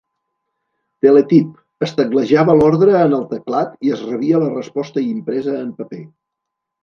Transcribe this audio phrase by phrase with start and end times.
[1.05, 1.49] Teletip:
[1.87, 6.01] es teclejava l'ordre en el teclat i es rebia la resposta impresa en paper.